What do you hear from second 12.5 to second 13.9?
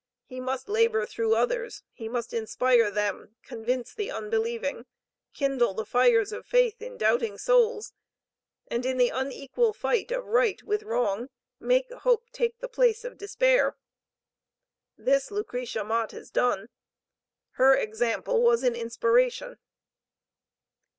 the place of despair.